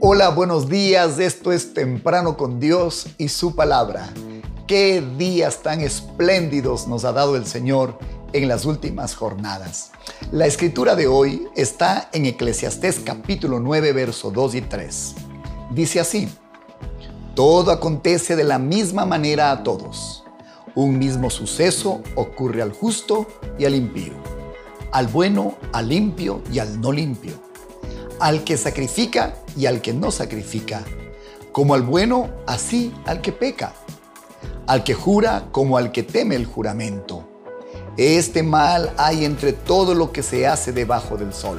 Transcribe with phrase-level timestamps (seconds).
[0.00, 1.18] Hola, buenos días.
[1.18, 4.08] Esto es Temprano con Dios y su palabra.
[4.68, 7.98] Qué días tan espléndidos nos ha dado el Señor
[8.32, 9.90] en las últimas jornadas.
[10.30, 15.14] La escritura de hoy está en Eclesiastés capítulo 9, verso 2 y 3.
[15.72, 16.28] Dice así,
[17.34, 20.22] todo acontece de la misma manera a todos.
[20.76, 23.26] Un mismo suceso ocurre al justo
[23.58, 24.12] y al impío,
[24.92, 27.47] al bueno, al limpio y al no limpio
[28.20, 30.82] al que sacrifica y al que no sacrifica,
[31.52, 33.74] como al bueno, así al que peca,
[34.66, 37.28] al que jura como al que teme el juramento.
[37.96, 41.58] Este mal hay entre todo lo que se hace debajo del sol,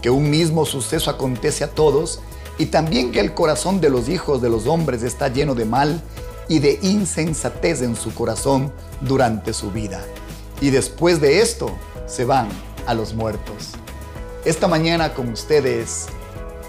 [0.00, 2.20] que un mismo suceso acontece a todos,
[2.58, 6.02] y también que el corazón de los hijos de los hombres está lleno de mal
[6.48, 10.04] y de insensatez en su corazón durante su vida.
[10.60, 11.70] Y después de esto
[12.06, 12.48] se van
[12.86, 13.77] a los muertos
[14.44, 16.06] esta mañana con ustedes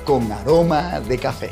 [0.05, 1.51] con aroma de café.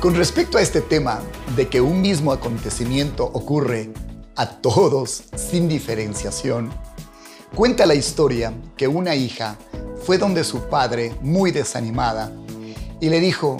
[0.00, 1.22] Con respecto a este tema
[1.56, 3.90] de que un mismo acontecimiento ocurre
[4.36, 6.70] a todos sin diferenciación,
[7.54, 9.56] cuenta la historia que una hija
[10.04, 12.30] fue donde su padre, muy desanimada,
[13.00, 13.56] y le dijo,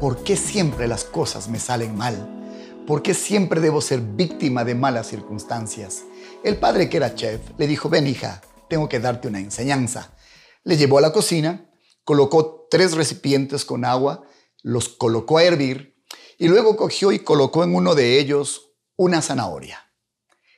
[0.00, 2.84] ¿por qué siempre las cosas me salen mal?
[2.86, 6.04] ¿Por qué siempre debo ser víctima de malas circunstancias?
[6.42, 10.16] El padre, que era chef, le dijo, ven hija, tengo que darte una enseñanza.
[10.64, 11.70] Le llevó a la cocina,
[12.02, 14.24] colocó tres recipientes con agua,
[14.62, 16.02] los colocó a hervir
[16.38, 19.92] y luego cogió y colocó en uno de ellos una zanahoria.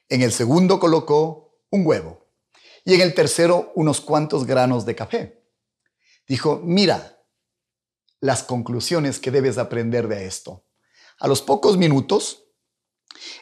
[0.08, 2.28] En el segundo colocó un huevo
[2.84, 5.42] y en el tercero unos cuantos granos de café.
[6.28, 7.21] Dijo, mira,
[8.22, 10.64] las conclusiones que debes aprender de esto.
[11.18, 12.44] A los pocos minutos,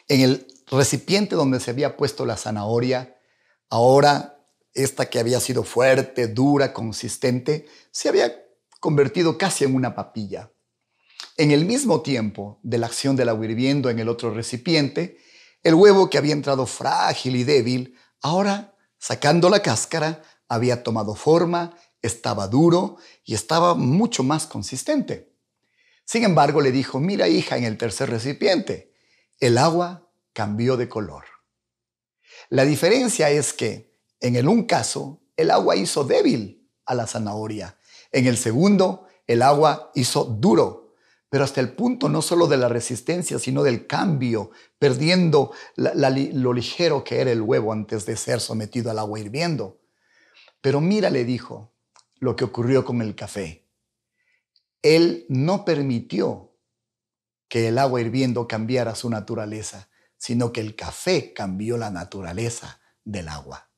[0.07, 3.15] en el recipiente donde se había puesto la zanahoria,
[3.69, 8.43] ahora esta que había sido fuerte, dura, consistente, se había
[8.79, 10.51] convertido casi en una papilla.
[11.37, 15.19] En el mismo tiempo de la acción del agua hirviendo en el otro recipiente,
[15.61, 21.77] el huevo que había entrado frágil y débil, ahora, sacando la cáscara, había tomado forma
[22.01, 25.33] estaba duro y estaba mucho más consistente.
[26.05, 28.93] Sin embargo, le dijo, mira hija, en el tercer recipiente,
[29.39, 31.25] el agua cambió de color.
[32.49, 33.91] La diferencia es que
[34.21, 37.77] en el un caso, el agua hizo débil a la zanahoria.
[38.11, 40.93] En el segundo, el agua hizo duro,
[41.27, 47.03] pero hasta el punto no solo de la resistencia, sino del cambio, perdiendo lo ligero
[47.03, 49.79] que era el huevo antes de ser sometido al agua hirviendo.
[50.61, 51.73] Pero mira, le dijo,
[52.21, 53.67] lo que ocurrió con el café.
[54.81, 56.55] Él no permitió
[57.49, 63.27] que el agua hirviendo cambiara su naturaleza, sino que el café cambió la naturaleza del
[63.27, 63.69] agua.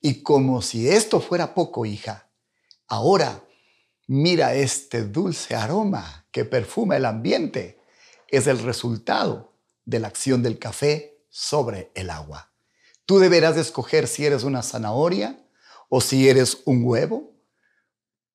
[0.00, 2.30] Y como si esto fuera poco, hija,
[2.88, 3.44] ahora
[4.06, 7.78] mira este dulce aroma que perfuma el ambiente.
[8.28, 9.52] Es el resultado
[9.84, 12.52] de la acción del café sobre el agua.
[13.04, 15.38] Tú deberás escoger si eres una zanahoria
[15.90, 17.35] o si eres un huevo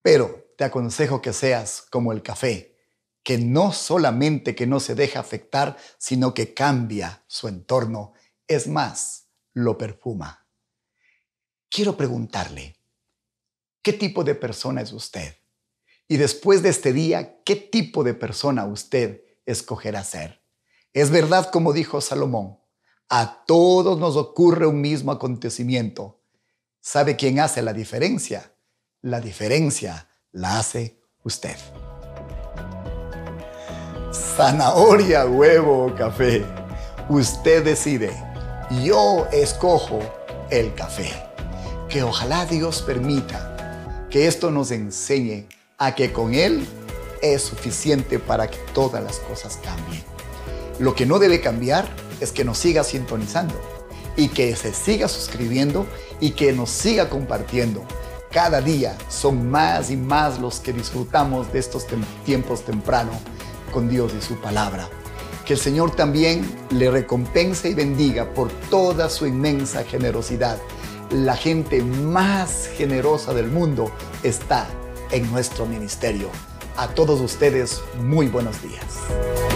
[0.02, 2.78] pero te aconsejo que seas como el café,
[3.24, 8.14] que no solamente que no se deja afectar, sino que cambia su entorno.
[8.48, 10.48] Es más, lo perfuma.
[11.70, 12.76] Quiero preguntarle,
[13.82, 15.36] ¿qué tipo de persona es usted?
[16.08, 20.44] Y después de este día, ¿qué tipo de persona usted escogerá ser?
[20.94, 22.60] Es verdad como dijo Salomón,
[23.08, 26.22] a todos nos ocurre un mismo acontecimiento.
[26.82, 28.51] ¿Sabe quién hace la diferencia?
[29.04, 31.56] La diferencia la hace usted.
[34.14, 36.46] Zanahoria, huevo o café.
[37.10, 38.12] Usted decide.
[38.84, 40.02] Yo escojo
[40.52, 41.12] el café.
[41.90, 45.48] Que ojalá Dios permita que esto nos enseñe
[45.80, 46.68] a que con Él
[47.24, 50.04] es suficiente para que todas las cosas cambien.
[50.78, 51.88] Lo que no debe cambiar
[52.20, 53.60] es que nos siga sintonizando
[54.16, 55.88] y que se siga suscribiendo
[56.20, 57.84] y que nos siga compartiendo
[58.32, 61.86] cada día son más y más los que disfrutamos de estos
[62.26, 63.12] tiempos temprano
[63.74, 64.90] con Dios y su palabra.
[65.46, 70.58] Que el Señor también le recompense y bendiga por toda su inmensa generosidad.
[71.10, 73.92] La gente más generosa del mundo
[74.24, 74.68] está
[75.12, 76.30] en nuestro ministerio.
[76.78, 79.51] A todos ustedes, muy buenos días.